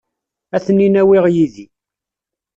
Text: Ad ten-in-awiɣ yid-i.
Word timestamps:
Ad 0.55 0.61
ten-in-awiɣ 0.65 1.25
yid-i. 1.33 1.65